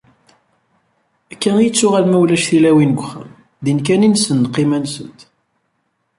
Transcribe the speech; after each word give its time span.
Akka 1.31 1.51
i 1.57 1.63
yettuɣal 1.65 2.05
ma 2.07 2.17
ulac 2.23 2.43
tilawin 2.49 2.91
deg 2.93 2.99
uxxam, 3.03 3.29
din 3.63 3.79
kan 3.85 4.05
i 4.05 4.09
nessen 4.09 4.43
lqima-nsent! 4.45 5.19